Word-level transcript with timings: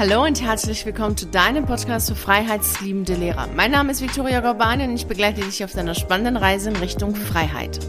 Hallo 0.00 0.24
und 0.24 0.40
herzlich 0.40 0.86
willkommen 0.86 1.14
zu 1.14 1.26
deinem 1.26 1.66
Podcast 1.66 2.08
für 2.08 2.14
freiheitsliebende 2.14 3.16
Lehrer. 3.16 3.48
Mein 3.54 3.70
Name 3.70 3.92
ist 3.92 4.00
Victoria 4.00 4.40
Gorbani 4.40 4.84
und 4.84 4.94
ich 4.94 5.06
begleite 5.06 5.42
dich 5.42 5.62
auf 5.62 5.72
deiner 5.72 5.94
spannenden 5.94 6.38
Reise 6.38 6.70
in 6.70 6.76
Richtung 6.76 7.14
Freiheit. 7.14 7.80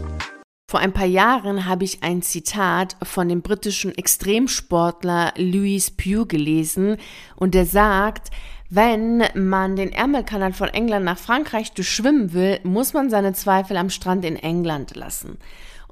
Vor 0.70 0.80
ein 0.80 0.92
paar 0.92 1.06
Jahren 1.06 1.64
habe 1.64 1.84
ich 1.84 2.02
ein 2.02 2.20
Zitat 2.20 2.98
von 3.02 3.30
dem 3.30 3.40
britischen 3.40 3.96
Extremsportler 3.96 5.32
Louis 5.38 5.90
Pugh 5.90 6.26
gelesen 6.26 6.98
und 7.34 7.54
der 7.54 7.64
sagt, 7.64 8.28
wenn 8.68 9.24
man 9.34 9.76
den 9.76 9.90
Ärmelkanal 9.90 10.52
von 10.52 10.68
England 10.68 11.06
nach 11.06 11.18
Frankreich 11.18 11.72
durchschwimmen 11.72 12.34
will, 12.34 12.60
muss 12.62 12.92
man 12.92 13.08
seine 13.08 13.32
Zweifel 13.32 13.78
am 13.78 13.88
Strand 13.88 14.26
in 14.26 14.36
England 14.36 14.96
lassen. 14.96 15.38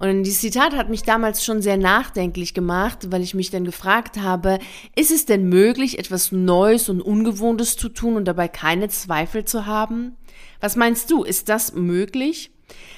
Und 0.00 0.24
dieses 0.24 0.40
Zitat 0.40 0.74
hat 0.74 0.88
mich 0.88 1.02
damals 1.02 1.44
schon 1.44 1.60
sehr 1.60 1.76
nachdenklich 1.76 2.54
gemacht, 2.54 3.12
weil 3.12 3.20
ich 3.20 3.34
mich 3.34 3.50
dann 3.50 3.66
gefragt 3.66 4.18
habe, 4.18 4.58
ist 4.96 5.10
es 5.10 5.26
denn 5.26 5.48
möglich, 5.50 5.98
etwas 5.98 6.32
Neues 6.32 6.88
und 6.88 7.02
Ungewohntes 7.02 7.76
zu 7.76 7.90
tun 7.90 8.16
und 8.16 8.24
dabei 8.24 8.48
keine 8.48 8.88
Zweifel 8.88 9.44
zu 9.44 9.66
haben? 9.66 10.16
Was 10.58 10.74
meinst 10.74 11.10
du, 11.10 11.22
ist 11.22 11.50
das 11.50 11.74
möglich? 11.74 12.50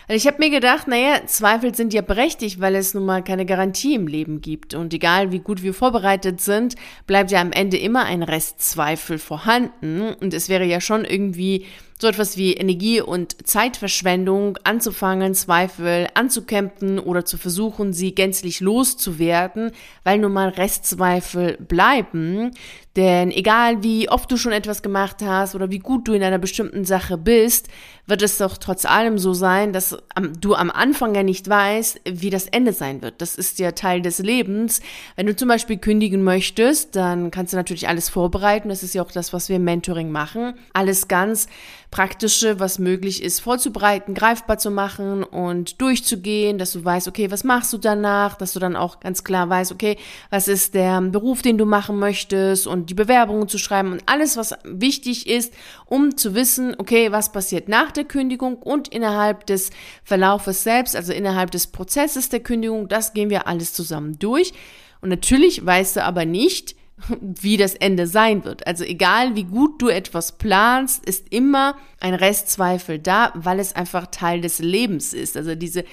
Also 0.07 0.17
ich 0.17 0.33
habe 0.33 0.39
mir 0.39 0.51
gedacht, 0.51 0.87
naja, 0.87 1.27
Zweifel 1.27 1.75
sind 1.75 1.93
ja 1.93 2.03
berechtigt, 2.03 2.61
weil 2.61 2.77
es 2.77 2.95
nun 2.95 3.05
mal 3.05 3.25
keine 3.25 3.47
Garantie 3.47 3.95
im 3.95 4.07
Leben 4.07 4.41
gibt. 4.41 4.75
Und 4.75 4.95
egal 4.95 5.33
wie 5.33 5.41
gut 5.41 5.63
wir 5.63 5.75
vorbereitet 5.75 6.41
sind, 6.41 6.77
bleibt 7.09 7.33
ja 7.33 7.41
am 7.41 7.51
Ende 7.51 7.79
immer 7.79 8.05
ein 8.05 8.23
Restzweifel 8.23 9.19
vorhanden. 9.19 10.15
Und 10.21 10.35
es 10.35 10.49
wäre 10.49 10.65
ja 10.65 10.81
schon 10.81 11.05
irgendwie 11.05 11.67
so 12.03 12.09
etwas 12.09 12.37
wie 12.37 12.55
Energie- 12.55 13.01
und 13.01 13.47
Zeitverschwendung 13.47 14.59
anzufangen, 14.65 15.35
Zweifel 15.35 16.09
anzukämpfen 16.15 16.99
oder 16.99 17.25
zu 17.25 17.39
versuchen, 17.39 17.93
sie 17.93 18.13
gänzlich 18.13 18.59
loszuwerden, 18.59 19.71
weil 20.03 20.19
nun 20.19 20.33
mal 20.33 20.49
Restzweifel 20.49 21.57
bleiben. 21.59 22.51
Denn 22.97 23.31
egal 23.31 23.83
wie 23.83 24.11
oft 24.11 24.31
du 24.31 24.37
schon 24.37 24.53
etwas 24.53 24.83
gemacht 24.83 25.23
hast 25.23 25.55
oder 25.55 25.71
wie 25.71 25.79
gut 25.79 26.09
du 26.09 26.13
in 26.13 26.23
einer 26.23 26.39
bestimmten 26.39 26.85
Sache 26.85 27.17
bist, 27.17 27.69
wird 28.07 28.21
es 28.21 28.37
doch 28.37 28.59
trotz 28.59 28.85
allem 28.85 29.17
so 29.17 29.33
sein, 29.33 29.73
dass 29.73 29.97
du 30.41 30.55
am 30.55 30.71
Anfang 30.71 31.15
ja 31.15 31.23
nicht 31.23 31.49
weißt, 31.49 32.01
wie 32.05 32.29
das 32.29 32.49
Ende 32.49 32.73
sein 32.73 33.01
wird. 33.01 33.23
Das 33.23 33.37
ist 33.37 33.61
ja 33.61 33.73
Teil 33.73 34.03
des 34.03 34.19
Lebens. 34.19 34.83
Wenn 35.17 35.27
du 35.27 35.37
zum 35.37 35.49
Beispiel 35.49 35.79
kündigen 35.79 36.23
möchtest, 36.23 36.97
dann 36.97 37.31
kannst 37.31 37.53
du 37.53 37.57
natürlich 37.57 37.89
alles 37.89 38.11
vorbereiten. 38.11 38.69
Das 38.69 38.83
ist 38.83 38.95
ja 38.95 39.03
auch 39.03 39.13
das, 39.13 39.33
was 39.33 39.49
wir 39.49 39.57
im 39.57 39.65
Mentoring 39.65 40.11
machen. 40.11 40.55
Alles 40.75 41.09
ganz 41.09 41.47
Praktische, 41.93 42.59
was 42.59 42.79
möglich 42.79 43.23
ist, 43.23 43.41
vorzubereiten, 43.41 44.15
greifbar 44.15 44.57
zu 44.57 44.71
machen 44.71 45.23
und 45.23 45.79
durchzugehen, 45.83 46.57
dass 46.57 46.73
du 46.73 46.83
weißt, 46.83 47.07
okay, 47.07 47.31
was 47.31 47.45
machst 47.45 47.71
du 47.75 47.77
danach, 47.77 48.35
dass 48.35 48.55
du 48.55 48.59
dann 48.61 48.77
auch 48.77 48.99
ganz 48.99 49.25
klar 49.25 49.51
weißt, 49.51 49.73
okay, 49.73 49.99
was 50.31 50.49
ist 50.49 50.73
der 50.73 51.03
Beruf, 51.03 51.43
den 51.43 51.59
du 51.59 51.67
machen 51.67 51.99
möchtest 51.99 52.67
und 52.67 52.89
die 52.89 52.95
Bewerbungen 52.95 53.47
zu 53.47 53.59
schreiben 53.59 53.93
und 53.93 54.03
alles, 54.07 54.39
was 54.39 54.55
wichtig 54.65 55.29
ist, 55.29 55.53
um 55.85 56.17
zu 56.17 56.35
wissen, 56.35 56.75
okay, 56.79 57.13
was 57.13 57.31
passiert 57.31 57.69
nach 57.69 57.93
der 57.93 58.05
Kündigung 58.05 58.57
und 58.57 58.89
innerhalb 58.89 59.45
des 59.45 59.69
Verlaufes 60.03 60.65
selbst, 60.65 60.97
also 60.97 61.13
innerhalb 61.13 61.51
des 61.51 61.67
Prozesses 61.67 62.31
der 62.31 62.41
Kündigung, 62.41 62.89
das 62.89 63.13
gehen 63.13 63.29
wir 63.29 63.47
alles 63.47 63.75
zusammen 63.75 64.19
durch. 64.19 64.55
Und 65.03 65.11
natürlich 65.11 65.67
weißt 65.67 65.97
du 65.97 66.05
aber 66.05 66.25
nicht, 66.25 66.75
wie 67.21 67.57
das 67.57 67.75
Ende 67.75 68.07
sein 68.07 68.45
wird. 68.45 68.67
Also 68.67 68.85
egal 68.85 69.35
wie 69.35 69.45
gut 69.45 69.81
du 69.83 69.89
etwas 69.89 70.39
planst, 70.39 71.05
ist 71.05 71.33
immer 71.33 71.77
ein 72.01 72.15
Restzweifel 72.15 72.99
da, 72.99 73.33
weil 73.35 73.59
es 73.59 73.75
einfach 73.75 74.07
Teil 74.07 74.41
des 74.41 74.59
Lebens 74.59 75.13
ist. 75.13 75.37
Also 75.37 75.55
diese 75.55 75.85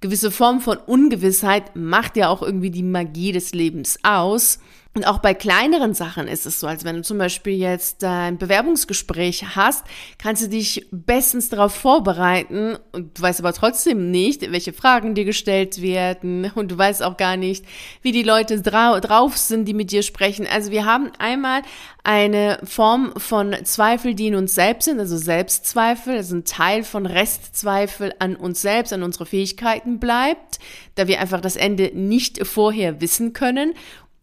gewisse 0.00 0.30
Form 0.30 0.60
von 0.60 0.78
Ungewissheit 0.78 1.76
macht 1.76 2.16
ja 2.16 2.28
auch 2.28 2.42
irgendwie 2.42 2.70
die 2.70 2.82
Magie 2.82 3.32
des 3.32 3.54
Lebens 3.54 3.98
aus. 4.02 4.58
Und 4.96 5.06
auch 5.06 5.18
bei 5.18 5.34
kleineren 5.34 5.92
Sachen 5.92 6.26
ist 6.26 6.46
es 6.46 6.58
so, 6.58 6.66
als 6.66 6.82
wenn 6.86 6.96
du 6.96 7.02
zum 7.02 7.18
Beispiel 7.18 7.52
jetzt 7.52 8.02
ein 8.02 8.38
Bewerbungsgespräch 8.38 9.54
hast, 9.54 9.84
kannst 10.16 10.42
du 10.42 10.48
dich 10.48 10.86
bestens 10.90 11.50
darauf 11.50 11.74
vorbereiten. 11.74 12.78
Und 12.92 13.18
du 13.18 13.22
weißt 13.22 13.40
aber 13.40 13.52
trotzdem 13.52 14.10
nicht, 14.10 14.50
welche 14.50 14.72
Fragen 14.72 15.14
dir 15.14 15.26
gestellt 15.26 15.82
werden. 15.82 16.50
Und 16.54 16.70
du 16.70 16.78
weißt 16.78 17.02
auch 17.02 17.18
gar 17.18 17.36
nicht, 17.36 17.66
wie 18.00 18.10
die 18.10 18.22
Leute 18.22 18.62
dra 18.62 18.98
drauf 18.98 19.36
sind, 19.36 19.66
die 19.66 19.74
mit 19.74 19.90
dir 19.90 20.02
sprechen. 20.02 20.46
Also 20.50 20.70
wir 20.70 20.86
haben 20.86 21.12
einmal 21.18 21.60
eine 22.02 22.58
Form 22.64 23.12
von 23.18 23.54
Zweifel, 23.64 24.14
die 24.14 24.28
in 24.28 24.36
uns 24.36 24.54
selbst 24.54 24.86
sind, 24.86 24.98
also 24.98 25.18
Selbstzweifel, 25.18 26.16
also 26.16 26.36
ein 26.36 26.44
Teil 26.44 26.84
von 26.84 27.04
Restzweifel 27.04 28.14
an 28.20 28.34
uns 28.34 28.62
selbst, 28.62 28.94
an 28.94 29.02
unsere 29.02 29.26
Fähigkeiten 29.26 29.98
bleibt, 29.98 30.58
da 30.94 31.06
wir 31.06 31.20
einfach 31.20 31.42
das 31.42 31.56
Ende 31.56 31.90
nicht 31.92 32.46
vorher 32.46 33.02
wissen 33.02 33.34
können. 33.34 33.74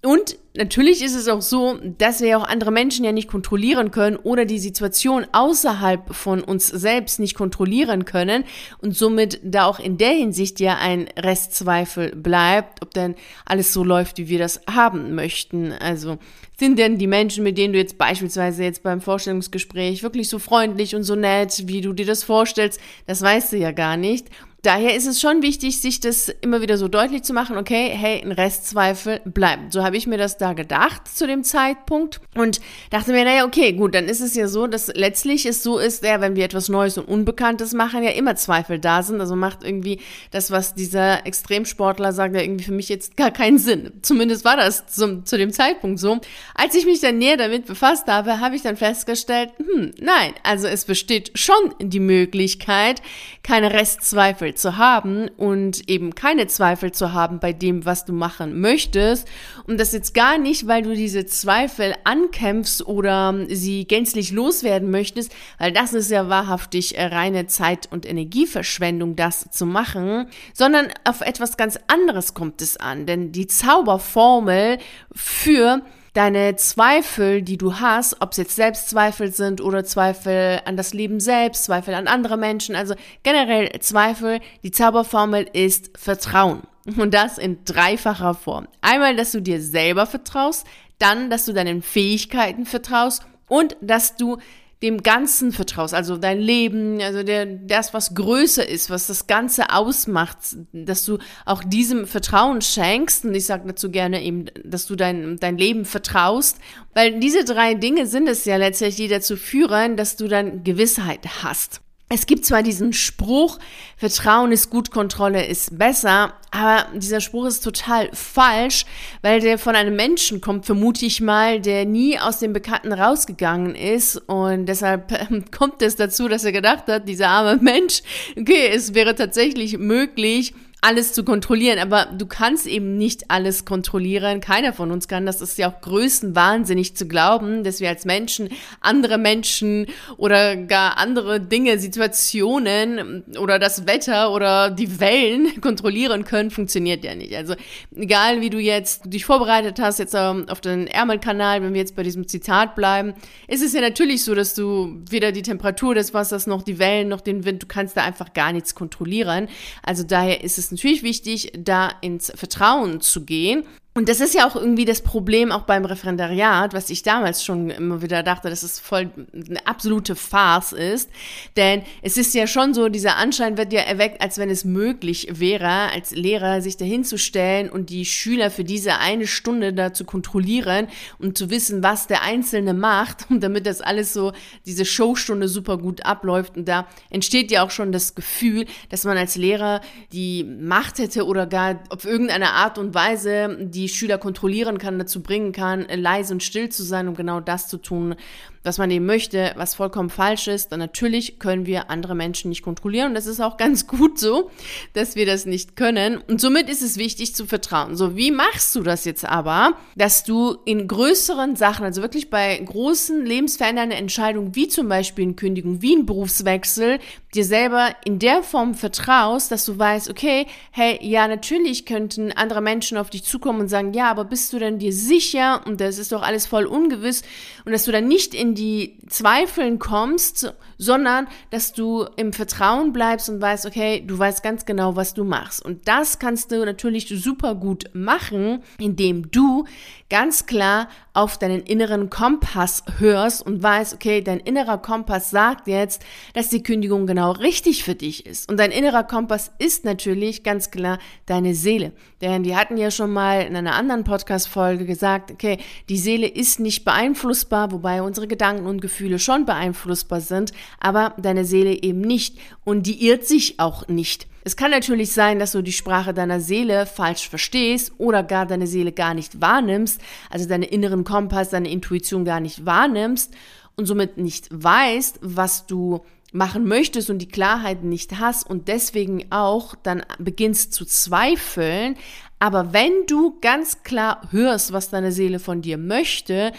Und 0.05 0.37
natürlich 0.53 1.01
ist 1.01 1.15
es 1.15 1.29
auch 1.29 1.41
so, 1.41 1.79
dass 1.97 2.19
wir 2.19 2.37
auch 2.37 2.43
andere 2.43 2.71
Menschen 2.71 3.05
ja 3.05 3.13
nicht 3.13 3.29
kontrollieren 3.29 3.89
können 3.89 4.17
oder 4.17 4.43
die 4.43 4.59
Situation 4.59 5.25
außerhalb 5.31 6.13
von 6.13 6.43
uns 6.43 6.67
selbst 6.67 7.21
nicht 7.21 7.35
kontrollieren 7.35 8.03
können 8.03 8.43
und 8.81 8.97
somit 8.97 9.39
da 9.43 9.65
auch 9.65 9.79
in 9.79 9.97
der 9.97 10.11
Hinsicht 10.11 10.59
ja 10.59 10.77
ein 10.77 11.07
Restzweifel 11.17 12.13
bleibt, 12.17 12.81
ob 12.81 12.93
denn 12.93 13.15
alles 13.45 13.71
so 13.71 13.85
läuft, 13.85 14.17
wie 14.17 14.27
wir 14.27 14.39
das 14.39 14.59
haben 14.69 15.15
möchten. 15.15 15.71
Also 15.71 16.17
sind 16.59 16.79
denn 16.79 16.97
die 16.97 17.07
Menschen, 17.07 17.45
mit 17.45 17.57
denen 17.57 17.71
du 17.71 17.79
jetzt 17.79 17.97
beispielsweise 17.97 18.65
jetzt 18.65 18.83
beim 18.83 18.99
Vorstellungsgespräch 18.99 20.03
wirklich 20.03 20.27
so 20.27 20.37
freundlich 20.37 20.95
und 20.95 21.03
so 21.03 21.15
nett, 21.15 21.63
wie 21.67 21.79
du 21.79 21.93
dir 21.93 22.05
das 22.05 22.25
vorstellst, 22.25 22.77
das 23.07 23.21
weißt 23.21 23.53
du 23.53 23.57
ja 23.57 23.71
gar 23.71 23.95
nicht. 23.95 24.27
Daher 24.63 24.95
ist 24.95 25.07
es 25.07 25.19
schon 25.19 25.41
wichtig, 25.41 25.81
sich 25.81 25.99
das 25.99 26.29
immer 26.39 26.61
wieder 26.61 26.77
so 26.77 26.87
deutlich 26.87 27.23
zu 27.23 27.33
machen, 27.33 27.57
okay, 27.57 27.89
hey, 27.93 28.21
ein 28.21 28.31
Restzweifel 28.31 29.19
bleibt. 29.25 29.73
So 29.73 29.83
habe 29.83 29.97
ich 29.97 30.07
mir 30.07 30.17
das 30.17 30.37
da 30.37 30.53
gedacht 30.53 31.05
zu 31.05 31.27
dem 31.27 31.43
Zeitpunkt 31.43 32.21
und 32.33 32.61
dachte 32.89 33.11
mir, 33.11 33.25
naja, 33.25 33.45
okay, 33.45 33.73
gut, 33.73 33.93
dann 33.93 34.05
ist 34.05 34.21
es 34.21 34.35
ja 34.35 34.47
so, 34.47 34.67
dass 34.67 34.87
letztlich 34.87 35.45
es 35.45 35.63
so 35.63 35.79
ist, 35.79 36.05
ja, 36.05 36.21
wenn 36.21 36.37
wir 36.37 36.45
etwas 36.45 36.69
Neues 36.69 36.97
und 36.97 37.09
Unbekanntes 37.09 37.73
machen, 37.73 38.03
ja 38.03 38.11
immer 38.11 38.37
Zweifel 38.37 38.79
da 38.79 39.03
sind. 39.03 39.19
Also 39.19 39.35
macht 39.35 39.65
irgendwie 39.65 39.99
das, 40.31 40.49
was 40.49 40.73
dieser 40.73 41.25
Extremsportler 41.27 42.13
sagt, 42.13 42.33
ja 42.33 42.41
irgendwie 42.41 42.63
für 42.63 42.71
mich 42.71 42.87
jetzt 42.87 43.17
gar 43.17 43.31
keinen 43.31 43.57
Sinn. 43.57 43.91
Zumindest 44.01 44.45
war 44.45 44.55
das 44.55 44.87
zum, 44.87 45.25
zu 45.25 45.37
dem 45.37 45.51
Zeitpunkt 45.51 45.99
so. 45.99 46.21
Als 46.55 46.73
ich 46.73 46.85
mich 46.85 47.01
dann 47.01 47.17
näher 47.17 47.35
damit 47.35 47.65
befasst 47.65 48.07
habe, 48.07 48.39
habe 48.39 48.55
ich 48.55 48.61
dann 48.61 48.77
festgestellt, 48.77 49.49
hm, 49.57 49.91
nein, 49.99 50.33
also 50.43 50.67
es 50.67 50.85
besteht 50.85 51.37
schon 51.37 51.75
die 51.81 51.99
Möglichkeit, 51.99 53.01
keine 53.43 53.73
Restzweifel 53.73 54.52
zu 54.55 54.77
haben 54.77 55.29
und 55.37 55.89
eben 55.89 56.15
keine 56.15 56.47
Zweifel 56.47 56.91
zu 56.91 57.13
haben 57.13 57.39
bei 57.39 57.53
dem, 57.53 57.85
was 57.85 58.05
du 58.05 58.13
machen 58.13 58.59
möchtest. 58.59 59.27
Und 59.65 59.79
das 59.79 59.93
jetzt 59.93 60.13
gar 60.13 60.37
nicht, 60.37 60.67
weil 60.67 60.83
du 60.83 60.93
diese 60.93 61.25
Zweifel 61.25 61.95
ankämpfst 62.03 62.85
oder 62.85 63.45
sie 63.49 63.85
gänzlich 63.85 64.31
loswerden 64.31 64.91
möchtest, 64.91 65.33
weil 65.57 65.71
das 65.71 65.93
ist 65.93 66.11
ja 66.11 66.29
wahrhaftig 66.29 66.95
reine 66.97 67.47
Zeit- 67.47 67.91
und 67.91 68.05
Energieverschwendung, 68.05 69.15
das 69.15 69.49
zu 69.51 69.65
machen, 69.65 70.27
sondern 70.53 70.87
auf 71.03 71.21
etwas 71.21 71.57
ganz 71.57 71.79
anderes 71.87 72.33
kommt 72.33 72.61
es 72.61 72.77
an. 72.77 73.05
Denn 73.05 73.31
die 73.31 73.47
Zauberformel 73.47 74.77
für 75.13 75.81
deine 76.13 76.55
Zweifel, 76.55 77.41
die 77.41 77.57
du 77.57 77.79
hast, 77.79 78.21
ob 78.21 78.31
es 78.31 78.37
jetzt 78.37 78.55
Selbstzweifel 78.55 79.33
sind 79.33 79.61
oder 79.61 79.83
Zweifel 79.83 80.61
an 80.65 80.77
das 80.77 80.93
Leben 80.93 81.19
selbst, 81.19 81.65
Zweifel 81.65 81.95
an 81.95 82.07
andere 82.07 82.37
Menschen, 82.37 82.75
also 82.75 82.95
generell 83.23 83.69
Zweifel, 83.79 84.39
die 84.63 84.71
Zauberformel 84.71 85.47
ist 85.53 85.97
Vertrauen. 85.97 86.61
Und 86.97 87.13
das 87.13 87.37
in 87.37 87.63
dreifacher 87.63 88.33
Form. 88.33 88.67
Einmal, 88.81 89.15
dass 89.15 89.31
du 89.31 89.41
dir 89.41 89.61
selber 89.61 90.05
vertraust, 90.05 90.67
dann, 90.99 91.29
dass 91.29 91.45
du 91.45 91.53
deinen 91.53 91.81
Fähigkeiten 91.81 92.65
vertraust 92.65 93.25
und 93.47 93.77
dass 93.81 94.17
du 94.17 94.37
dem 94.83 95.01
Ganzen 95.01 95.53
vertraust, 95.53 95.93
also 95.93 96.17
dein 96.17 96.41
Leben, 96.41 97.01
also 97.01 97.23
der, 97.23 97.45
das, 97.45 97.93
was 97.93 98.13
größer 98.15 98.67
ist, 98.67 98.89
was 98.89 99.07
das 99.07 99.27
Ganze 99.27 99.69
ausmacht, 99.69 100.37
dass 100.73 101.05
du 101.05 101.19
auch 101.45 101.63
diesem 101.63 102.05
Vertrauen 102.05 102.61
schenkst. 102.61 103.23
Und 103.23 103.33
ich 103.33 103.45
sage 103.45 103.63
dazu 103.65 103.89
gerne 103.89 104.21
eben, 104.21 104.47
dass 104.61 104.85
du 104.85 104.97
dein, 104.97 105.37
dein 105.39 105.57
Leben 105.57 105.85
vertraust, 105.85 106.57
weil 106.93 107.17
diese 107.21 107.45
drei 107.45 107.75
Dinge 107.75 108.07
sind 108.07 108.27
es 108.27 108.43
ja 108.43 108.57
letztlich, 108.57 108.97
die 108.97 109.07
dazu 109.07 109.37
führen, 109.37 109.95
dass 109.95 110.17
du 110.17 110.27
dann 110.27 110.65
Gewissheit 110.65 111.43
hast. 111.43 111.79
Es 112.15 112.27
gibt 112.27 112.45
zwar 112.45 112.61
diesen 112.61 112.93
Spruch, 112.93 113.57
Vertrauen 113.97 114.51
ist 114.51 114.69
gut, 114.69 114.91
Kontrolle 114.91 115.47
ist 115.47 115.79
besser, 115.79 116.33
aber 116.51 116.85
dieser 116.93 117.21
Spruch 117.21 117.47
ist 117.47 117.63
total 117.63 118.07
falsch, 118.13 118.85
weil 119.23 119.39
der 119.39 119.57
von 119.57 119.75
einem 119.75 119.95
Menschen 119.95 120.39
kommt, 120.39 120.67
vermute 120.67 121.07
ich 121.07 121.21
mal, 121.21 121.59
der 121.59 121.85
nie 121.85 122.19
aus 122.19 122.37
dem 122.37 122.53
Bekannten 122.53 122.93
rausgegangen 122.93 123.73
ist. 123.73 124.17
Und 124.27 124.67
deshalb 124.67 125.11
ähm, 125.11 125.45
kommt 125.57 125.81
es 125.81 125.95
dazu, 125.95 126.27
dass 126.27 126.43
er 126.43 126.51
gedacht 126.51 126.85
hat, 126.85 127.09
dieser 127.09 127.29
arme 127.29 127.59
Mensch, 127.59 128.03
okay, 128.39 128.67
es 128.71 128.93
wäre 128.93 129.15
tatsächlich 129.15 129.79
möglich, 129.79 130.53
alles 130.83 131.13
zu 131.13 131.23
kontrollieren, 131.23 131.79
aber 131.79 132.07
du 132.17 132.25
kannst 132.25 132.67
eben 132.67 132.97
nicht 132.97 133.31
alles 133.31 133.63
kontrollieren. 133.63 134.41
Keiner 134.41 134.73
von 134.73 134.91
uns 134.91 135.07
kann. 135.07 135.25
Das 135.25 135.39
ist 135.39 135.57
ja 135.57 135.71
auch 135.71 135.79
größenwahnsinnig 135.79 136.97
zu 136.97 137.07
glauben, 137.07 137.63
dass 137.63 137.79
wir 137.79 137.87
als 137.87 138.03
Menschen 138.03 138.49
andere 138.81 139.17
Menschen 139.17 139.87
oder 140.17 140.57
gar 140.57 140.97
andere 140.97 141.39
Dinge, 141.39 141.79
Situationen 141.79 143.23
oder 143.39 143.59
das 143.59 143.87
Wetter 143.87 144.33
oder 144.33 144.71
die 144.71 144.99
Wellen 144.99 145.61
kontrollieren 145.61 146.25
können, 146.25 146.51
funktioniert 146.51 147.05
ja 147.05 147.15
nicht. 147.15 147.33
Also 147.33 147.55
egal, 147.95 148.41
wie 148.41 148.49
du 148.49 148.59
jetzt 148.59 149.03
dich 149.05 149.23
vorbereitet 149.23 149.79
hast, 149.79 149.99
jetzt 149.99 150.15
auf 150.15 150.59
den 150.59 150.87
Ärmelkanal, 150.87 151.63
wenn 151.63 151.73
wir 151.73 151.79
jetzt 151.79 151.95
bei 151.95 152.03
diesem 152.03 152.27
Zitat 152.27 152.75
bleiben, 152.75 153.13
ist 153.47 153.63
es 153.63 153.71
ja 153.71 153.79
natürlich 153.79 154.25
so, 154.25 154.35
dass 154.35 154.53
du 154.53 155.01
weder 155.09 155.31
die 155.31 155.43
Temperatur 155.43 155.95
des 155.95 156.13
Wassers 156.13 156.45
noch 156.45 156.61
die 156.61 156.77
Wellen 156.77 157.07
noch 157.07 157.21
den 157.21 157.45
Wind, 157.45 157.63
du 157.63 157.67
kannst 157.67 157.95
da 157.95 158.03
einfach 158.03 158.33
gar 158.33 158.51
nichts 158.51 158.75
kontrollieren. 158.75 159.47
Also 159.81 160.03
daher 160.03 160.43
ist 160.43 160.57
es 160.57 160.72
natürlich 160.73 161.03
wichtig, 161.03 161.51
da 161.57 161.91
ins 162.01 162.31
Vertrauen 162.35 163.01
zu 163.01 163.25
gehen 163.25 163.63
und 163.95 164.09
das 164.09 164.21
ist 164.21 164.33
ja 164.33 164.47
auch 164.47 164.55
irgendwie 164.55 164.85
das 164.85 165.01
Problem 165.01 165.51
auch 165.51 165.63
beim 165.63 165.85
Referendariat, 165.85 166.73
was 166.73 166.89
ich 166.89 167.03
damals 167.03 167.45
schon 167.45 167.69
immer 167.69 168.01
wieder 168.01 168.23
dachte, 168.23 168.49
dass 168.49 168.63
es 168.63 168.79
voll 168.79 169.11
eine 169.31 169.67
absolute 169.67 170.15
Farce 170.15 170.71
ist. 170.71 171.11
Denn 171.57 171.83
es 172.01 172.17
ist 172.17 172.33
ja 172.33 172.47
schon 172.47 172.73
so, 172.73 172.89
dieser 172.89 173.17
Anschein 173.17 173.55
wird 173.55 173.71
ja 173.71 173.81
erweckt, 173.81 174.19
als 174.19 174.39
wenn 174.39 174.49
es 174.49 174.65
möglich 174.65 175.27
wäre, 175.33 175.91
als 175.91 176.09
Lehrer 176.09 176.63
sich 176.63 176.75
dahinzustellen 176.75 177.69
und 177.69 177.91
die 177.91 178.05
Schüler 178.05 178.49
für 178.49 178.63
diese 178.63 178.97
eine 178.97 179.27
Stunde 179.27 179.73
da 179.73 179.93
zu 179.93 180.05
kontrollieren 180.05 180.87
und 181.19 181.37
zu 181.37 181.51
wissen, 181.51 181.83
was 181.83 182.07
der 182.07 182.23
Einzelne 182.23 182.73
macht, 182.73 183.29
und 183.29 183.41
damit 183.43 183.67
das 183.67 183.81
alles 183.81 184.11
so, 184.11 184.33
diese 184.65 184.85
Showstunde 184.85 185.47
super 185.47 185.77
gut 185.77 186.03
abläuft. 186.03 186.57
Und 186.57 186.67
da 186.67 186.87
entsteht 187.11 187.51
ja 187.51 187.63
auch 187.63 187.71
schon 187.71 187.91
das 187.91 188.15
Gefühl, 188.15 188.65
dass 188.89 189.03
man 189.03 189.17
als 189.17 189.35
Lehrer 189.35 189.81
die 190.11 190.43
Macht 190.43 190.97
hätte 190.97 191.27
oder 191.27 191.45
gar 191.45 191.79
auf 191.89 192.05
irgendeine 192.05 192.53
Art 192.53 192.79
und 192.79 192.95
Weise 192.95 193.55
die 193.61 193.82
die 193.83 193.93
Schüler 193.93 194.17
kontrollieren 194.17 194.77
kann, 194.77 194.99
dazu 194.99 195.21
bringen 195.21 195.51
kann, 195.51 195.85
leise 195.89 196.33
und 196.33 196.43
still 196.43 196.69
zu 196.69 196.83
sein, 196.83 197.07
um 197.07 197.15
genau 197.15 197.39
das 197.39 197.67
zu 197.67 197.77
tun, 197.77 198.15
was 198.63 198.77
man 198.77 198.89
eben 198.91 199.05
möchte, 199.05 199.51
was 199.55 199.75
vollkommen 199.75 200.09
falsch 200.09 200.47
ist, 200.47 200.71
dann 200.71 200.79
natürlich 200.79 201.37
können 201.37 201.65
wir 201.65 201.89
andere 201.89 202.15
Menschen 202.15 202.49
nicht 202.49 202.63
kontrollieren. 202.63 203.09
Und 203.09 203.13
das 203.13 203.25
ist 203.25 203.41
auch 203.41 203.57
ganz 203.57 203.87
gut 203.87 204.17
so, 204.17 204.49
dass 204.93 205.15
wir 205.15 205.25
das 205.25 205.45
nicht 205.45 205.75
können. 205.75 206.17
Und 206.27 206.39
somit 206.39 206.69
ist 206.69 206.81
es 206.81 206.97
wichtig 206.97 207.35
zu 207.35 207.45
vertrauen. 207.45 207.95
So, 207.95 208.15
wie 208.15 208.31
machst 208.31 208.73
du 208.75 208.81
das 208.81 209.05
jetzt 209.05 209.25
aber, 209.25 209.73
dass 209.95 210.23
du 210.23 210.57
in 210.65 210.87
größeren 210.87 211.55
Sachen, 211.55 211.85
also 211.85 212.01
wirklich 212.01 212.29
bei 212.29 212.57
großen 212.57 213.25
lebensverändernden 213.25 213.97
Entscheidungen, 213.97 214.55
wie 214.55 214.67
zum 214.67 214.87
Beispiel 214.87 215.25
eine 215.25 215.33
Kündigung, 215.33 215.81
wie 215.81 215.95
ein 215.95 216.05
Berufswechsel, 216.05 216.99
dir 217.35 217.45
selber 217.45 217.89
in 218.05 218.19
der 218.19 218.43
Form 218.43 218.75
vertraust, 218.75 219.51
dass 219.51 219.65
du 219.65 219.77
weißt, 219.77 220.09
okay, 220.09 220.45
hey, 220.71 220.99
ja, 221.01 221.27
natürlich 221.27 221.85
könnten 221.85 222.31
andere 222.31 222.61
Menschen 222.61 222.97
auf 222.97 223.09
dich 223.09 223.23
zukommen 223.23 223.61
und 223.61 223.67
sagen, 223.73 223.93
ja, 223.93 224.09
aber 224.09 224.25
bist 224.25 224.53
du 224.53 224.59
denn 224.59 224.79
dir 224.79 224.93
sicher? 224.93 225.61
Und 225.65 225.81
das 225.81 225.97
ist 225.97 226.11
doch 226.11 226.21
alles 226.21 226.45
voll 226.45 226.65
ungewiss. 226.65 227.23
Und 227.65 227.71
dass 227.71 227.85
du 227.85 227.91
dann 227.91 228.07
nicht 228.07 228.33
in 228.33 228.55
die 228.55 228.97
Zweifeln 229.07 229.79
kommst, 229.79 230.53
sondern 230.77 231.27
dass 231.49 231.73
du 231.73 232.05
im 232.15 232.33
Vertrauen 232.33 232.93
bleibst 232.93 233.29
und 233.29 233.41
weißt, 233.41 233.65
okay, 233.65 234.03
du 234.05 234.17
weißt 234.17 234.43
ganz 234.43 234.65
genau, 234.65 234.95
was 234.95 235.13
du 235.13 235.23
machst. 235.23 235.63
Und 235.63 235.87
das 235.87 236.19
kannst 236.19 236.51
du 236.51 236.63
natürlich 236.65 237.07
super 237.07 237.55
gut 237.55 237.89
machen, 237.93 238.63
indem 238.79 239.31
du 239.31 239.65
ganz 240.09 240.45
klar 240.45 240.89
auf 241.13 241.37
deinen 241.37 241.61
inneren 241.61 242.09
Kompass 242.09 242.83
hörst 242.99 243.45
und 243.45 243.63
weißt, 243.63 243.95
okay, 243.95 244.21
dein 244.21 244.39
innerer 244.39 244.77
Kompass 244.77 245.31
sagt 245.31 245.67
jetzt, 245.67 246.03
dass 246.33 246.49
die 246.49 246.61
Kündigung 246.61 247.07
genau 247.07 247.31
richtig 247.31 247.83
für 247.83 247.95
dich 247.95 248.25
ist. 248.25 248.49
Und 248.49 248.57
dein 248.57 248.71
innerer 248.71 249.03
Kompass 249.03 249.51
ist 249.57 249.85
natürlich 249.85 250.43
ganz 250.43 250.71
klar 250.71 250.99
deine 251.25 251.55
Seele. 251.55 251.93
Denn 252.21 252.43
die 252.43 252.55
hatten 252.55 252.77
ja 252.77 252.91
schon 252.91 253.11
mal 253.11 253.41
in 253.41 253.55
einer 253.55 253.73
anderen 253.75 254.03
Podcast-Folge 254.03 254.85
gesagt, 254.85 255.31
okay, 255.31 255.57
die 255.89 255.97
Seele 255.97 256.27
ist 256.27 256.59
nicht 256.59 256.85
beeinflussbar, 256.85 257.71
wobei 257.71 258.01
unsere 258.01 258.27
Gedanken 258.27 258.65
und 258.65 258.81
Gefühle 258.81 259.19
schon 259.19 259.45
beeinflussbar 259.45 260.21
sind, 260.21 260.51
aber 260.79 261.15
deine 261.17 261.45
Seele 261.45 261.81
eben 261.81 262.01
nicht. 262.01 262.37
Und 262.63 262.87
die 262.87 263.05
irrt 263.07 263.25
sich 263.25 263.59
auch 263.59 263.87
nicht. 263.87 264.27
Es 264.45 264.57
kann 264.57 264.71
natürlich 264.71 265.13
sein, 265.13 265.39
dass 265.39 265.53
du 265.53 265.61
die 265.61 265.71
Sprache 265.71 266.13
deiner 266.13 266.41
Seele 266.41 266.85
falsch 266.85 267.29
verstehst 267.29 267.93
oder 267.97 268.23
gar 268.23 268.45
deine 268.45 268.67
Seele 268.67 268.91
gar 268.91 269.13
nicht 269.13 269.39
wahrnimmst, 269.39 270.01
also 270.29 270.47
deine 270.47 270.65
inneren 270.65 271.05
Kompass, 271.05 271.49
deine 271.49 271.71
Intuition 271.71 272.25
gar 272.25 272.41
nicht 272.41 272.65
wahrnimmst 272.65 273.33
und 273.75 273.85
somit 273.85 274.17
nicht 274.17 274.49
weißt, 274.51 275.19
was 275.21 275.65
du 275.65 276.01
machen 276.33 276.65
möchtest 276.65 277.09
und 277.09 277.19
die 277.19 277.27
Klarheit 277.27 277.83
nicht 277.83 278.19
hast 278.19 278.49
und 278.49 278.67
deswegen 278.67 279.31
auch 279.31 279.75
dann 279.75 280.03
beginnst 280.19 280.73
zu 280.73 280.83
zweifeln. 280.83 281.95
Aber 282.39 282.73
wenn 282.73 283.05
du 283.07 283.39
ganz 283.39 283.83
klar 283.83 284.27
hörst, 284.31 284.73
was 284.73 284.89
deine 284.89 285.13
Seele 285.13 285.39
von 285.39 285.61
dir 285.61 285.77
möchte, 285.77 286.51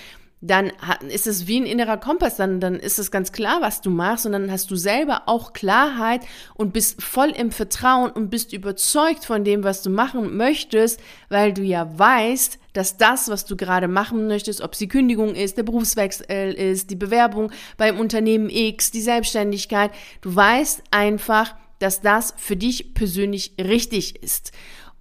dann 0.46 0.72
ist 1.08 1.26
es 1.26 1.46
wie 1.46 1.60
ein 1.60 1.66
innerer 1.66 1.96
Kompass, 1.96 2.36
dann, 2.36 2.60
dann 2.60 2.74
ist 2.74 2.98
es 2.98 3.10
ganz 3.10 3.32
klar, 3.32 3.62
was 3.62 3.80
du 3.80 3.88
machst 3.88 4.26
und 4.26 4.32
dann 4.32 4.50
hast 4.50 4.70
du 4.70 4.76
selber 4.76 5.22
auch 5.24 5.54
Klarheit 5.54 6.20
und 6.54 6.74
bist 6.74 7.02
voll 7.02 7.30
im 7.30 7.50
Vertrauen 7.50 8.10
und 8.10 8.28
bist 8.28 8.52
überzeugt 8.52 9.24
von 9.24 9.44
dem, 9.44 9.64
was 9.64 9.82
du 9.82 9.88
machen 9.88 10.36
möchtest, 10.36 11.00
weil 11.30 11.54
du 11.54 11.62
ja 11.62 11.98
weißt, 11.98 12.58
dass 12.74 12.98
das, 12.98 13.28
was 13.30 13.46
du 13.46 13.56
gerade 13.56 13.88
machen 13.88 14.26
möchtest, 14.26 14.60
ob 14.60 14.74
es 14.74 14.80
die 14.80 14.88
Kündigung 14.88 15.34
ist, 15.34 15.56
der 15.56 15.62
Berufswechsel 15.62 16.52
ist, 16.52 16.90
die 16.90 16.96
Bewerbung 16.96 17.50
beim 17.78 17.98
Unternehmen 17.98 18.50
X, 18.50 18.90
die 18.90 19.00
Selbstständigkeit, 19.00 19.92
du 20.20 20.34
weißt 20.34 20.82
einfach, 20.90 21.54
dass 21.78 22.02
das 22.02 22.34
für 22.36 22.56
dich 22.56 22.92
persönlich 22.92 23.54
richtig 23.58 24.22
ist. 24.22 24.52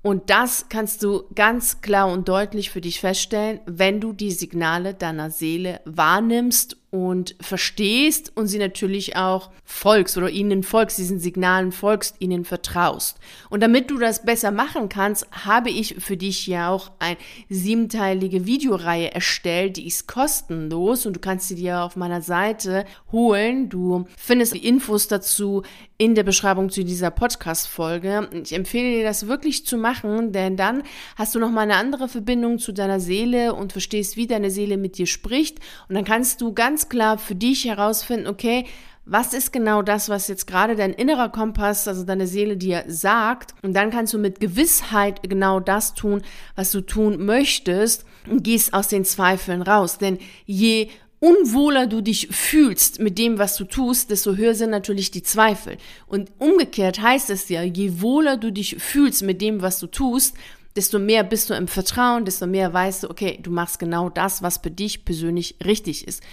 Und 0.03 0.29
das 0.29 0.67
kannst 0.67 1.01
du 1.01 1.23
ganz 1.33 1.79
klar 1.79 2.11
und 2.11 2.27
deutlich 2.27 2.69
für 2.69 2.81
dich 2.81 2.99
feststellen, 2.99 3.61
wenn 3.65 4.01
du 4.01 4.11
die 4.11 4.31
Signale 4.31 4.93
deiner 4.93 5.31
Seele 5.31 5.79
wahrnimmst 5.85 6.77
und 6.93 7.35
verstehst 7.41 8.31
und 8.35 8.45
sie 8.45 8.59
natürlich 8.59 9.17
auch 9.17 9.49
folgst 9.65 10.15
oder 10.15 10.29
ihnen 10.29 10.61
folgst, 10.61 10.99
diesen 10.99 11.17
Signalen 11.17 11.71
folgst, 11.71 12.17
ihnen 12.19 12.45
vertraust. 12.45 13.17
Und 13.49 13.63
damit 13.63 13.89
du 13.89 13.97
das 13.97 14.23
besser 14.23 14.51
machen 14.51 14.89
kannst, 14.89 15.25
habe 15.31 15.71
ich 15.71 15.95
für 15.97 16.17
dich 16.17 16.45
ja 16.45 16.69
auch 16.69 16.91
eine 16.99 17.17
siebenteilige 17.49 18.45
Videoreihe 18.45 19.11
erstellt, 19.11 19.77
die 19.77 19.87
ist 19.87 20.07
kostenlos 20.07 21.07
und 21.07 21.15
du 21.15 21.19
kannst 21.19 21.47
sie 21.47 21.55
dir 21.55 21.81
auf 21.81 21.95
meiner 21.95 22.21
Seite 22.21 22.85
holen. 23.11 23.69
Du 23.69 24.05
findest 24.15 24.53
die 24.53 24.67
Infos 24.67 25.07
dazu 25.07 25.63
in 25.97 26.13
der 26.13 26.23
Beschreibung 26.23 26.69
zu 26.69 26.83
dieser 26.83 27.09
Podcast-Folge. 27.09 28.29
Ich 28.43 28.53
empfehle 28.53 28.97
dir 28.97 29.03
das 29.03 29.27
wirklich 29.27 29.65
zu 29.65 29.77
machen, 29.77 30.31
denn 30.31 30.57
dann 30.57 30.83
hast 31.15 31.33
du 31.33 31.39
noch 31.39 31.49
mal 31.49 31.61
eine 31.61 31.77
andere 31.77 32.07
Verbindung 32.07 32.59
zu 32.59 32.71
deiner 32.71 32.99
Seele 32.99 33.55
und 33.55 33.71
verstehst, 33.71 34.15
wie 34.15 34.27
deine 34.27 34.51
Seele 34.51 34.77
mit 34.77 34.99
dir 34.99 35.07
spricht 35.07 35.59
und 35.89 35.95
dann 35.95 36.03
kannst 36.03 36.41
du 36.41 36.53
ganz 36.53 36.82
klar 36.89 37.17
für 37.17 37.35
dich 37.35 37.65
herausfinden, 37.65 38.27
okay, 38.27 38.65
was 39.05 39.33
ist 39.33 39.51
genau 39.51 39.81
das, 39.81 40.07
was 40.07 40.27
jetzt 40.27 40.47
gerade 40.47 40.75
dein 40.75 40.93
innerer 40.93 41.29
Kompass, 41.29 41.87
also 41.87 42.03
deine 42.03 42.25
Seele 42.27 42.55
dir 42.55 42.85
sagt. 42.87 43.53
Und 43.61 43.73
dann 43.73 43.91
kannst 43.91 44.13
du 44.13 44.17
mit 44.17 44.39
Gewissheit 44.39 45.21
genau 45.23 45.59
das 45.59 45.93
tun, 45.93 46.21
was 46.55 46.71
du 46.71 46.81
tun 46.81 47.25
möchtest 47.25 48.05
und 48.29 48.43
gehst 48.43 48.73
aus 48.73 48.87
den 48.87 49.03
Zweifeln 49.03 49.61
raus. 49.61 49.97
Denn 49.97 50.19
je 50.45 50.87
unwohler 51.19 51.87
du 51.87 52.01
dich 52.01 52.27
fühlst 52.31 52.99
mit 52.99 53.17
dem, 53.17 53.39
was 53.39 53.55
du 53.55 53.65
tust, 53.65 54.09
desto 54.09 54.35
höher 54.35 54.55
sind 54.55 54.69
natürlich 54.69 55.11
die 55.11 55.23
Zweifel. 55.23 55.77
Und 56.07 56.31
umgekehrt 56.37 57.01
heißt 57.01 57.29
es 57.29 57.49
ja, 57.49 57.61
je 57.61 58.01
wohler 58.01 58.37
du 58.37 58.51
dich 58.51 58.77
fühlst 58.79 59.23
mit 59.23 59.41
dem, 59.41 59.61
was 59.61 59.79
du 59.79 59.87
tust, 59.87 60.35
desto 60.75 60.99
mehr 60.99 61.23
bist 61.23 61.49
du 61.49 61.53
im 61.53 61.67
Vertrauen, 61.67 62.25
desto 62.25 62.47
mehr 62.47 62.73
weißt 62.73 63.03
du, 63.03 63.09
okay, 63.09 63.39
du 63.41 63.51
machst 63.51 63.79
genau 63.79 64.09
das, 64.09 64.41
was 64.41 64.57
für 64.57 64.71
dich 64.71 65.05
persönlich 65.05 65.55
richtig 65.63 66.07
ist. 66.07 66.23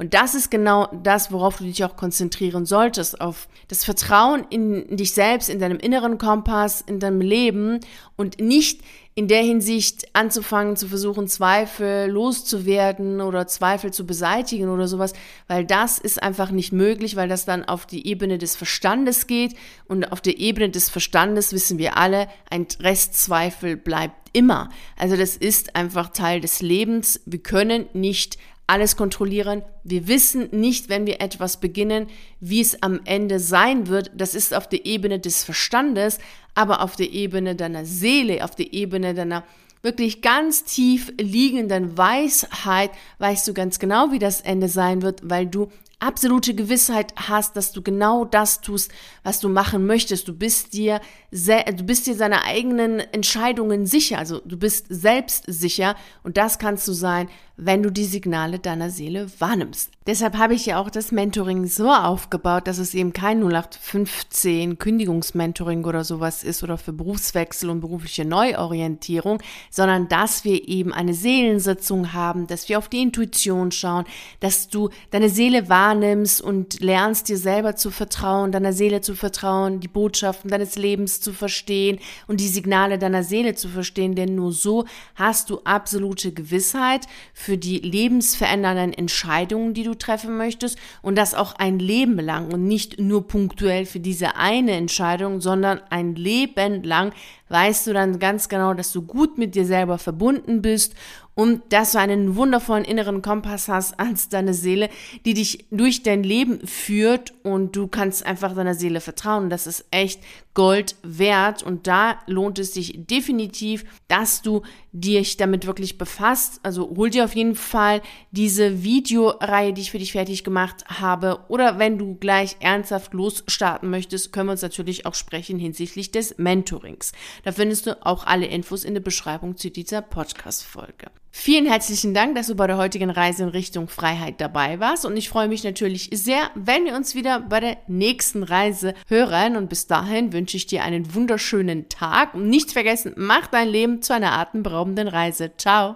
Und 0.00 0.14
das 0.14 0.34
ist 0.34 0.50
genau 0.50 0.88
das, 1.02 1.30
worauf 1.30 1.58
du 1.58 1.64
dich 1.64 1.84
auch 1.84 1.94
konzentrieren 1.94 2.64
solltest, 2.64 3.20
auf 3.20 3.48
das 3.68 3.84
Vertrauen 3.84 4.46
in 4.48 4.96
dich 4.96 5.12
selbst, 5.12 5.50
in 5.50 5.58
deinem 5.58 5.78
inneren 5.78 6.16
Kompass, 6.16 6.80
in 6.80 7.00
deinem 7.00 7.20
Leben 7.20 7.80
und 8.16 8.40
nicht 8.40 8.80
in 9.14 9.28
der 9.28 9.42
Hinsicht 9.42 10.08
anzufangen 10.14 10.76
zu 10.76 10.88
versuchen, 10.88 11.28
Zweifel 11.28 12.10
loszuwerden 12.10 13.20
oder 13.20 13.46
Zweifel 13.46 13.92
zu 13.92 14.06
beseitigen 14.06 14.70
oder 14.70 14.88
sowas, 14.88 15.12
weil 15.48 15.66
das 15.66 15.98
ist 15.98 16.22
einfach 16.22 16.50
nicht 16.50 16.72
möglich, 16.72 17.14
weil 17.14 17.28
das 17.28 17.44
dann 17.44 17.66
auf 17.66 17.84
die 17.84 18.06
Ebene 18.06 18.38
des 18.38 18.56
Verstandes 18.56 19.26
geht 19.26 19.54
und 19.86 20.12
auf 20.12 20.22
der 20.22 20.38
Ebene 20.38 20.70
des 20.70 20.88
Verstandes 20.88 21.52
wissen 21.52 21.76
wir 21.76 21.98
alle, 21.98 22.26
ein 22.48 22.66
Restzweifel 22.80 23.76
bleibt 23.76 24.30
immer. 24.32 24.70
Also 24.96 25.16
das 25.16 25.36
ist 25.36 25.76
einfach 25.76 26.08
Teil 26.08 26.40
des 26.40 26.62
Lebens. 26.62 27.20
Wir 27.26 27.42
können 27.42 27.84
nicht 27.92 28.38
alles 28.70 28.96
kontrollieren. 28.96 29.62
Wir 29.82 30.06
wissen 30.06 30.48
nicht, 30.52 30.88
wenn 30.88 31.04
wir 31.04 31.20
etwas 31.20 31.58
beginnen, 31.58 32.06
wie 32.38 32.60
es 32.60 32.82
am 32.84 33.00
Ende 33.04 33.40
sein 33.40 33.88
wird. 33.88 34.12
Das 34.14 34.36
ist 34.36 34.54
auf 34.54 34.68
der 34.68 34.86
Ebene 34.86 35.18
des 35.18 35.42
Verstandes, 35.42 36.18
aber 36.54 36.80
auf 36.80 36.94
der 36.94 37.10
Ebene 37.10 37.56
deiner 37.56 37.84
Seele, 37.84 38.44
auf 38.44 38.54
der 38.54 38.72
Ebene 38.72 39.12
deiner 39.12 39.42
wirklich 39.82 40.22
ganz 40.22 40.62
tief 40.62 41.12
liegenden 41.18 41.98
Weisheit 41.98 42.90
weißt 43.18 43.48
du 43.48 43.54
ganz 43.54 43.80
genau, 43.80 44.12
wie 44.12 44.20
das 44.20 44.40
Ende 44.40 44.68
sein 44.68 45.02
wird, 45.02 45.28
weil 45.28 45.46
du 45.46 45.68
absolute 46.00 46.54
Gewissheit 46.54 47.14
hast, 47.16 47.56
dass 47.56 47.72
du 47.72 47.82
genau 47.82 48.24
das 48.24 48.60
tust, 48.60 48.90
was 49.22 49.40
du 49.40 49.48
machen 49.48 49.86
möchtest. 49.86 50.26
Du 50.26 50.34
bist 50.34 50.72
dir, 50.72 51.00
du 51.30 51.84
bist 51.84 52.06
dir 52.06 52.14
seine 52.14 52.44
eigenen 52.44 53.00
Entscheidungen 53.00 53.86
sicher. 53.86 54.18
Also 54.18 54.40
du 54.44 54.56
bist 54.56 54.86
selbst 54.88 55.44
sicher 55.46 55.94
und 56.22 56.36
das 56.36 56.58
kannst 56.58 56.88
du 56.88 56.92
sein, 56.92 57.28
wenn 57.62 57.82
du 57.82 57.90
die 57.90 58.06
Signale 58.06 58.58
deiner 58.58 58.88
Seele 58.88 59.26
wahrnimmst. 59.38 59.90
Deshalb 60.06 60.38
habe 60.38 60.54
ich 60.54 60.64
ja 60.66 60.80
auch 60.80 60.88
das 60.88 61.12
Mentoring 61.12 61.66
so 61.66 61.90
aufgebaut, 61.90 62.66
dass 62.66 62.78
es 62.78 62.94
eben 62.94 63.12
kein 63.12 63.42
0815 63.42 64.78
Kündigungsmentoring 64.78 65.84
oder 65.84 66.02
sowas 66.02 66.42
ist 66.42 66.62
oder 66.62 66.78
für 66.78 66.94
Berufswechsel 66.94 67.68
und 67.68 67.80
berufliche 67.80 68.24
Neuorientierung, 68.24 69.42
sondern 69.70 70.08
dass 70.08 70.42
wir 70.44 70.66
eben 70.68 70.94
eine 70.94 71.12
Seelensitzung 71.12 72.14
haben, 72.14 72.46
dass 72.46 72.68
wir 72.70 72.78
auf 72.78 72.88
die 72.88 73.02
Intuition 73.02 73.72
schauen, 73.72 74.06
dass 74.40 74.68
du 74.68 74.88
deine 75.10 75.28
Seele 75.28 75.68
wahrnimmst 75.90 76.40
und 76.40 76.80
lernst 76.80 77.28
dir 77.28 77.36
selber 77.36 77.74
zu 77.74 77.90
vertrauen, 77.90 78.52
deiner 78.52 78.72
Seele 78.72 79.00
zu 79.00 79.14
vertrauen, 79.14 79.80
die 79.80 79.88
Botschaften 79.88 80.50
deines 80.50 80.76
Lebens 80.76 81.20
zu 81.20 81.32
verstehen 81.32 81.98
und 82.28 82.40
die 82.40 82.48
Signale 82.48 82.98
deiner 82.98 83.22
Seele 83.22 83.54
zu 83.54 83.68
verstehen, 83.68 84.14
denn 84.14 84.34
nur 84.34 84.52
so 84.52 84.84
hast 85.16 85.50
du 85.50 85.60
absolute 85.64 86.32
Gewissheit 86.32 87.06
für 87.34 87.58
die 87.58 87.78
lebensverändernden 87.78 88.92
Entscheidungen, 88.92 89.74
die 89.74 89.82
du 89.82 89.94
treffen 89.94 90.36
möchtest 90.36 90.78
und 91.02 91.16
das 91.16 91.34
auch 91.34 91.54
ein 91.54 91.78
Leben 91.78 92.18
lang 92.18 92.52
und 92.52 92.66
nicht 92.66 93.00
nur 93.00 93.26
punktuell 93.26 93.84
für 93.84 94.00
diese 94.00 94.36
eine 94.36 94.72
Entscheidung, 94.72 95.40
sondern 95.40 95.80
ein 95.90 96.14
Leben 96.14 96.84
lang. 96.84 97.12
Weißt 97.48 97.86
du 97.88 97.92
dann 97.92 98.20
ganz 98.20 98.48
genau, 98.48 98.74
dass 98.74 98.92
du 98.92 99.02
gut 99.02 99.36
mit 99.36 99.56
dir 99.56 99.66
selber 99.66 99.98
verbunden 99.98 100.62
bist 100.62 100.94
und 101.34 101.72
dass 101.72 101.92
du 101.92 101.98
einen 101.98 102.36
wundervollen 102.36 102.84
inneren 102.84 103.22
Kompass 103.22 103.68
hast 103.68 103.98
als 103.98 104.28
deine 104.28 104.54
Seele, 104.54 104.90
die 105.24 105.34
dich 105.34 105.66
durch 105.70 106.02
dein 106.02 106.22
Leben 106.22 106.66
führt 106.66 107.32
und 107.42 107.76
du 107.76 107.86
kannst 107.86 108.26
einfach 108.26 108.54
deiner 108.54 108.74
Seele 108.74 109.00
vertrauen. 109.00 109.50
Das 109.50 109.66
ist 109.66 109.86
echt 109.90 110.20
Gold 110.52 110.96
wert 111.02 111.62
und 111.62 111.86
da 111.86 112.18
lohnt 112.26 112.58
es 112.58 112.74
sich 112.74 113.06
definitiv, 113.06 113.84
dass 114.08 114.42
du 114.42 114.62
dich 114.92 115.36
damit 115.36 115.64
wirklich 115.64 115.96
befasst. 115.96 116.58
Also 116.64 116.92
hol 116.96 117.08
dir 117.08 117.24
auf 117.24 117.36
jeden 117.36 117.54
Fall 117.54 118.02
diese 118.32 118.82
Videoreihe, 118.82 119.72
die 119.72 119.82
ich 119.82 119.92
für 119.92 119.98
dich 119.98 120.12
fertig 120.12 120.42
gemacht 120.42 120.84
habe 120.88 121.44
oder 121.48 121.78
wenn 121.78 121.98
du 121.98 122.16
gleich 122.16 122.56
ernsthaft 122.58 123.14
losstarten 123.14 123.88
möchtest, 123.88 124.32
können 124.32 124.48
wir 124.48 124.52
uns 124.52 124.62
natürlich 124.62 125.06
auch 125.06 125.14
sprechen 125.14 125.58
hinsichtlich 125.60 126.10
des 126.10 126.36
Mentorings. 126.38 127.12
Da 127.44 127.52
findest 127.52 127.86
du 127.86 128.04
auch 128.04 128.26
alle 128.26 128.46
Infos 128.46 128.84
in 128.84 128.94
der 128.94 129.00
Beschreibung 129.00 129.56
zu 129.56 129.70
dieser 129.70 130.02
Podcast-Folge. 130.02 131.12
Vielen 131.32 131.66
herzlichen 131.66 132.12
Dank, 132.12 132.34
dass 132.34 132.48
du 132.48 132.56
bei 132.56 132.66
der 132.66 132.76
heutigen 132.76 133.08
Reise 133.08 133.44
in 133.44 133.48
Richtung 133.50 133.88
Freiheit 133.88 134.40
dabei 134.40 134.80
warst 134.80 135.06
und 135.06 135.16
ich 135.16 135.28
freue 135.28 135.46
mich 135.48 135.62
natürlich 135.62 136.10
sehr, 136.12 136.50
wenn 136.56 136.84
wir 136.84 136.96
uns 136.96 137.14
wieder 137.14 137.40
bei 137.40 137.60
der 137.60 137.76
nächsten 137.86 138.42
Reise 138.42 138.94
hören 139.06 139.56
und 139.56 139.68
bis 139.68 139.86
dahin 139.86 140.32
wünsche 140.32 140.56
ich 140.56 140.66
dir 140.66 140.82
einen 140.82 141.14
wunderschönen 141.14 141.88
Tag 141.88 142.34
und 142.34 142.48
nicht 142.48 142.72
vergessen, 142.72 143.14
mach 143.16 143.46
dein 143.46 143.68
Leben 143.68 144.02
zu 144.02 144.12
einer 144.12 144.32
atemberaubenden 144.32 145.06
Reise. 145.06 145.52
Ciao! 145.56 145.88